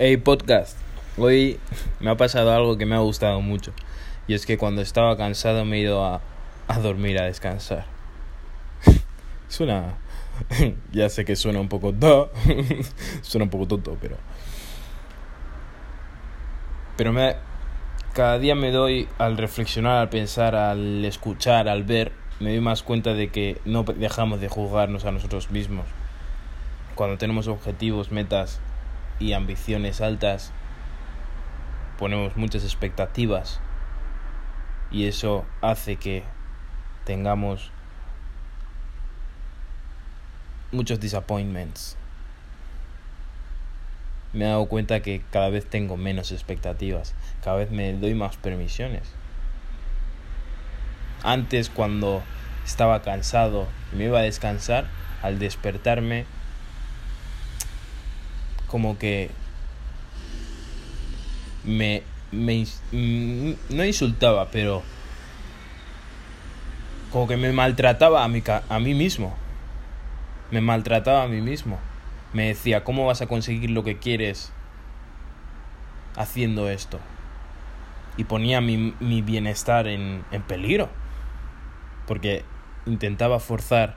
[0.00, 0.78] Hey podcast,
[1.16, 1.58] hoy
[1.98, 3.72] me ha pasado algo que me ha gustado mucho
[4.28, 6.20] y es que cuando estaba cansado me he ido a,
[6.68, 7.84] a dormir a descansar.
[9.48, 9.98] suena,
[10.92, 11.92] ya sé que suena un poco,
[13.22, 14.18] suena un poco tonto, pero,
[16.96, 17.34] pero me,
[18.12, 22.84] cada día me doy al reflexionar, al pensar, al escuchar, al ver, me doy más
[22.84, 25.86] cuenta de que no dejamos de juzgarnos a nosotros mismos.
[26.94, 28.60] Cuando tenemos objetivos, metas
[29.18, 30.52] y ambiciones altas,
[31.98, 33.60] ponemos muchas expectativas
[34.90, 36.22] y eso hace que
[37.04, 37.70] tengamos
[40.72, 41.96] muchos disappointments.
[44.32, 48.36] Me he dado cuenta que cada vez tengo menos expectativas, cada vez me doy más
[48.36, 49.10] permisiones.
[51.22, 52.22] Antes cuando
[52.64, 54.86] estaba cansado y me iba a descansar,
[55.22, 56.26] al despertarme
[58.68, 59.30] como que
[61.64, 64.82] me, me mm, no insultaba, pero
[67.10, 69.34] como que me maltrataba a mí, a mí mismo.
[70.50, 71.78] Me maltrataba a mí mismo.
[72.32, 74.52] Me decía, ¿cómo vas a conseguir lo que quieres
[76.16, 77.00] haciendo esto?
[78.16, 80.90] Y ponía mi, mi bienestar en, en peligro.
[82.06, 82.44] Porque
[82.84, 83.96] intentaba forzar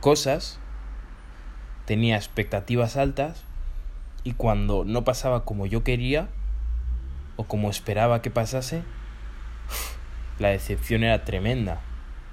[0.00, 0.58] cosas,
[1.84, 3.47] tenía expectativas altas
[4.24, 6.28] y cuando no pasaba como yo quería
[7.36, 8.82] o como esperaba que pasase,
[10.38, 11.80] la decepción era tremenda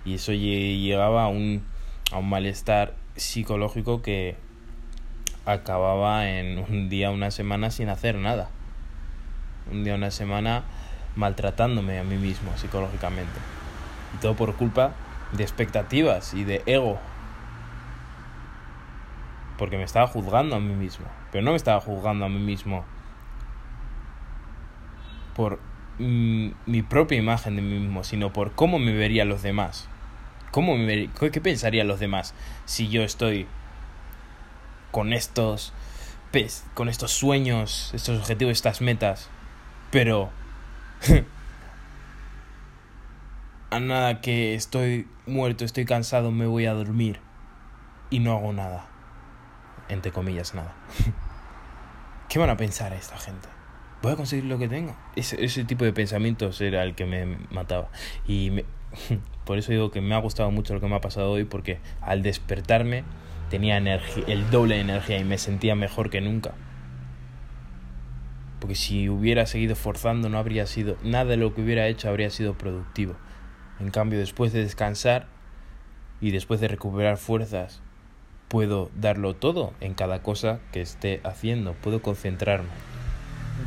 [0.03, 1.63] y eso llegaba a un,
[2.11, 4.35] a un malestar psicológico que
[5.45, 8.49] acababa en un día, una semana sin hacer nada.
[9.71, 10.63] Un día, una semana
[11.15, 13.39] maltratándome a mí mismo psicológicamente.
[14.15, 14.93] Y todo por culpa
[15.31, 16.99] de expectativas y de ego
[19.57, 21.05] porque me estaba juzgando a mí mismo.
[21.31, 22.85] Pero no me estaba juzgando a mí mismo
[25.35, 25.59] por
[25.97, 29.87] mi propia imagen de mí mismo, sino por cómo me verían los demás.
[30.51, 32.33] ¿Cómo me ¿Qué pensarían los demás
[32.65, 33.47] si yo estoy
[34.91, 35.73] con estos,
[36.73, 39.29] con estos sueños, estos objetivos, estas metas?
[39.91, 40.29] Pero
[43.69, 47.19] a nada que estoy muerto, estoy cansado, me voy a dormir
[48.09, 48.94] y no hago nada
[49.89, 50.73] entre comillas, nada.
[52.29, 53.47] ¿Qué van a pensar esta gente?
[54.01, 54.95] Voy a conseguir lo que tengo.
[55.15, 57.89] Ese, ese tipo de pensamientos era el que me mataba.
[58.27, 58.65] Y me,
[59.45, 61.79] por eso digo que me ha gustado mucho lo que me ha pasado hoy, porque
[62.01, 63.03] al despertarme
[63.49, 66.53] tenía energía, el doble de energía y me sentía mejor que nunca.
[68.59, 70.97] Porque si hubiera seguido forzando, no habría sido.
[71.03, 73.15] Nada de lo que hubiera hecho habría sido productivo.
[73.79, 75.27] En cambio, después de descansar
[76.21, 77.81] y después de recuperar fuerzas
[78.55, 82.69] puedo darlo todo en cada cosa que esté haciendo, puedo concentrarme.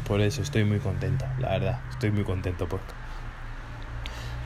[0.07, 2.95] Por eso estoy muy contenta, la verdad, estoy muy contento porque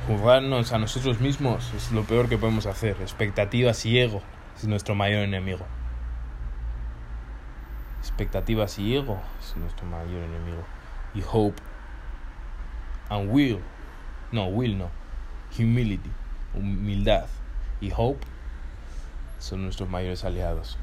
[0.08, 2.96] jugarnos a nosotros mismos es lo peor que podemos hacer.
[3.00, 4.20] Expectativas y ego
[4.56, 5.64] es nuestro mayor enemigo.
[8.00, 10.64] Expectativas y ego es nuestro mayor enemigo.
[11.14, 11.62] Y hope
[13.10, 13.60] and will,
[14.32, 14.90] no, will no,
[15.56, 16.10] humility,
[16.52, 17.26] humildad
[17.80, 18.26] y hope
[19.42, 20.78] son nuestros mayores aliados.